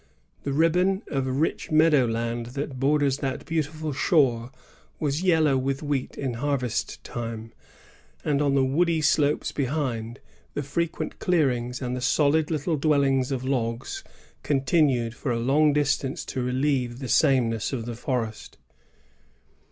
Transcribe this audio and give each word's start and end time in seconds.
^ 0.41 0.43
The 0.45 0.51
ribbon 0.51 1.03
of 1.11 1.27
rich 1.27 1.69
meadow 1.69 2.05
land 2.07 2.47
that 2.57 2.79
borders 2.79 3.19
that 3.19 3.45
beauti 3.45 3.67
ful 3.67 3.93
shore 3.93 4.49
was 4.99 5.21
yellow 5.21 5.57
with 5.59 5.83
wheat 5.83 6.17
in 6.17 6.33
harvest 6.41 7.03
time; 7.03 7.53
and 8.25 8.41
on 8.41 8.55
the 8.55 8.65
woody 8.65 9.01
slopes 9.01 9.51
behind, 9.51 10.19
the 10.55 10.63
frequent 10.63 11.19
clear 11.19 11.51
ings 11.51 11.83
and 11.83 11.95
the 11.95 12.01
solid 12.01 12.49
little 12.49 12.77
dwellings 12.77 13.31
of 13.31 13.43
logs 13.43 14.03
continued 14.41 15.13
for 15.13 15.31
a 15.31 15.37
long 15.37 15.71
distance 15.71 16.25
to 16.25 16.41
relieve 16.41 16.97
the 16.97 17.07
sameness 17.07 17.71
of 17.71 17.85
the 17.85 17.93
forest. 17.93 18.57